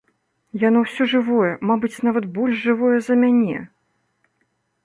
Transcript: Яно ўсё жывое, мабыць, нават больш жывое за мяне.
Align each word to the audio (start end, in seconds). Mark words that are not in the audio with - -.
Яно 0.63 0.79
ўсё 0.85 1.03
жывое, 1.11 1.51
мабыць, 1.71 2.01
нават 2.09 2.25
больш 2.39 2.55
жывое 2.71 2.97
за 3.09 3.19
мяне. 3.25 3.59